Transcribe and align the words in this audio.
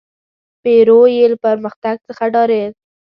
پیرو 0.61 0.99
یې 1.15 1.25
له 1.31 1.37
پرمختګ 1.45 1.95
څخه 2.07 2.25
ډارېد. 2.33 2.73